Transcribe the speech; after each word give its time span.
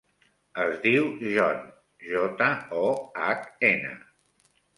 Es 0.61 0.77
diu 0.85 1.03
John: 1.25 1.59
jota, 2.07 2.49
o, 2.81 2.87
hac, 3.27 3.47
ena. 3.71 3.95